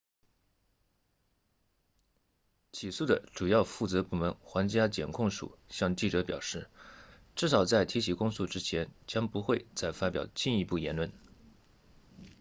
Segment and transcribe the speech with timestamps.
[2.71, 6.71] 起诉的主要负责部门皇家检控署向记者表示
[7.35, 11.11] 至少在提起公诉之前将不会再发表进一步言论